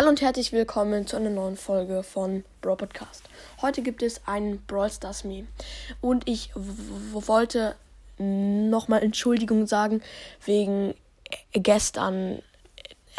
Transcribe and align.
Hallo 0.00 0.08
und 0.08 0.22
herzlich 0.22 0.50
willkommen 0.52 1.06
zu 1.06 1.16
einer 1.16 1.28
neuen 1.28 1.58
Folge 1.58 2.02
von 2.02 2.42
Brawl 2.62 2.78
Podcast. 2.78 3.22
Heute 3.60 3.82
gibt 3.82 4.02
es 4.02 4.22
ein 4.24 4.62
Brawl 4.66 4.90
Stars 4.90 5.24
Meme 5.24 5.46
und 6.00 6.26
ich 6.26 6.52
wollte 6.54 7.76
nochmal 8.16 9.02
Entschuldigung 9.02 9.66
sagen 9.66 10.00
wegen 10.46 10.94
gestern. 11.52 12.40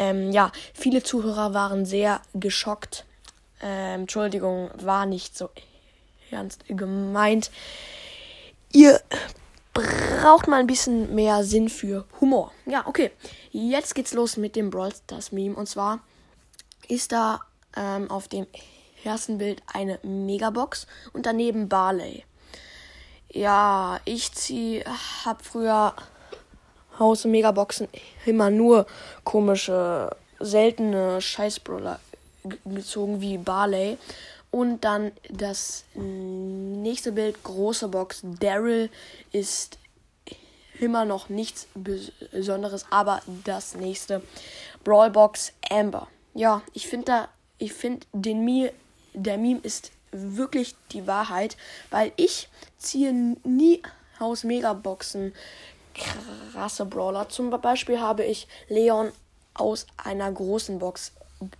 Ähm, 0.00 0.32
ja, 0.32 0.50
viele 0.74 1.04
Zuhörer 1.04 1.54
waren 1.54 1.86
sehr 1.86 2.20
geschockt. 2.34 3.04
Ähm, 3.62 4.00
Entschuldigung, 4.00 4.68
war 4.78 5.06
nicht 5.06 5.38
so 5.38 5.50
ernst 6.32 6.64
gemeint. 6.66 7.52
Ihr 8.72 9.00
braucht 9.72 10.48
mal 10.48 10.58
ein 10.58 10.66
bisschen 10.66 11.14
mehr 11.14 11.44
Sinn 11.44 11.68
für 11.68 12.06
Humor. 12.20 12.50
Ja, 12.66 12.88
okay. 12.88 13.12
Jetzt 13.52 13.94
geht's 13.94 14.14
los 14.14 14.36
mit 14.36 14.56
dem 14.56 14.70
Brawl 14.70 14.92
Stars 14.92 15.30
Meme 15.30 15.54
und 15.54 15.68
zwar 15.68 16.00
ist 16.88 17.12
da 17.12 17.40
ähm, 17.76 18.10
auf 18.10 18.28
dem 18.28 18.46
ersten 19.04 19.38
Bild 19.38 19.62
eine 19.72 19.98
Megabox 20.02 20.86
und 21.12 21.26
daneben 21.26 21.68
Barley. 21.68 22.24
Ja, 23.30 24.00
ich 24.04 24.32
ziehe, 24.32 24.84
hab 25.24 25.44
früher 25.44 25.94
Haus- 26.98 27.24
Megaboxen 27.24 27.88
immer 28.26 28.50
nur 28.50 28.86
komische, 29.24 30.14
seltene 30.38 31.20
Scheißbrawler 31.20 31.98
gezogen 32.64 33.20
wie 33.20 33.38
Barley. 33.38 33.96
Und 34.50 34.84
dann 34.84 35.12
das 35.30 35.84
nächste 35.94 37.12
Bild, 37.12 37.42
große 37.42 37.88
Box. 37.88 38.20
Daryl 38.22 38.90
ist 39.32 39.78
immer 40.78 41.06
noch 41.06 41.30
nichts 41.30 41.68
Besonderes, 41.74 42.84
aber 42.90 43.22
das 43.44 43.74
nächste 43.74 44.22
Brawlbox 44.84 45.52
Amber 45.70 46.08
ja, 46.34 46.62
ich 46.72 46.86
finde 46.88 47.04
da, 47.06 47.28
ich 47.58 47.72
finde 47.72 48.06
den 48.12 48.44
Meme, 48.44 48.72
der 49.14 49.38
Meme 49.38 49.60
ist 49.62 49.92
wirklich 50.10 50.74
die 50.92 51.06
Wahrheit, 51.06 51.56
weil 51.90 52.12
ich 52.16 52.48
ziehe 52.78 53.12
nie 53.44 53.82
Haus 54.20 54.44
Megaboxen 54.44 55.32
krasse 55.94 56.86
Brawler. 56.86 57.28
Zum 57.28 57.50
Beispiel 57.50 58.00
habe 58.00 58.24
ich 58.24 58.46
Leon 58.68 59.12
aus 59.54 59.86
einer 59.96 60.30
großen 60.30 60.78
Box 60.78 61.12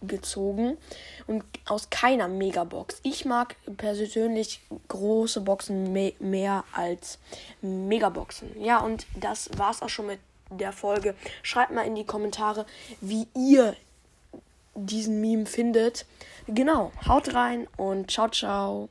gezogen 0.02 0.78
und 1.26 1.44
aus 1.66 1.90
keiner 1.90 2.28
Megabox. 2.28 3.00
Ich 3.02 3.24
mag 3.24 3.56
persönlich 3.76 4.60
große 4.88 5.40
Boxen 5.40 5.92
me 5.92 6.12
mehr 6.20 6.64
als 6.72 7.18
Megaboxen. 7.62 8.60
Ja, 8.62 8.78
und 8.78 9.06
das 9.16 9.50
war's 9.56 9.82
auch 9.82 9.88
schon 9.88 10.06
mit 10.06 10.20
der 10.50 10.72
Folge. 10.72 11.14
Schreibt 11.42 11.72
mal 11.72 11.86
in 11.86 11.94
die 11.94 12.06
Kommentare, 12.06 12.64
wie 13.00 13.26
ihr 13.34 13.74
diesen 14.86 15.20
Meme 15.20 15.46
findet. 15.46 16.06
Genau, 16.46 16.92
haut 17.06 17.34
rein 17.34 17.66
und 17.76 18.10
ciao, 18.10 18.28
ciao. 18.28 18.88